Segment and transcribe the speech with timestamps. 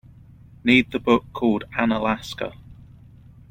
[0.63, 2.53] Need the book called ANAlaska